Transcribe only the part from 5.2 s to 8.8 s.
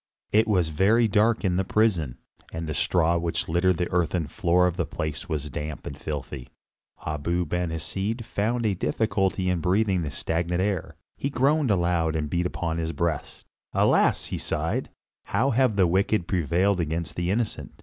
was damp and filthy. Abu Ben Hesed found a